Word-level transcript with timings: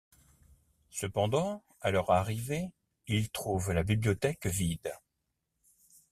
Cependant, 0.89 1.63
à 1.79 1.91
leur 1.91 2.09
arrivée, 2.09 2.71
ils 3.05 3.29
trouvent 3.29 3.71
la 3.71 3.83
bibliothèque 3.83 4.47
vide. 4.47 4.91